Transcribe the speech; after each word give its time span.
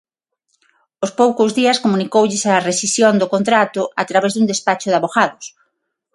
Aos 1.01 1.11
poucos 1.19 1.49
días 1.59 1.81
comunicoulles 1.85 2.43
a 2.51 2.63
rescisión 2.69 3.13
do 3.17 3.31
contrato 3.33 3.81
a 4.01 4.03
través 4.09 4.31
dun 4.33 4.49
despacho 4.51 4.87
de 4.89 4.97
avogados. 4.99 5.45